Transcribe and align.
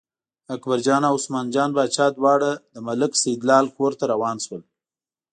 اکبرجان 0.55 1.03
او 1.09 1.15
عثمان 1.19 1.45
جان 1.55 1.69
باچا 1.77 2.05
دواړه 2.17 2.51
د 2.73 2.75
ملک 2.87 3.11
سیدلال 3.23 3.65
کور 3.77 3.91
ته 3.99 4.05
روان 4.13 4.37
شول. 4.45 4.61